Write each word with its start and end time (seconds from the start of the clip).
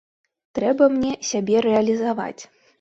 Трэба 0.59 0.87
мне 0.95 1.13
сябе 1.31 1.63
рэалізаваць. 1.69 2.37